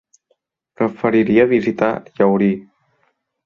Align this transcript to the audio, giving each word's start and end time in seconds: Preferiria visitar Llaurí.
Preferiria 0.81 1.47
visitar 1.53 1.93
Llaurí. 2.09 2.51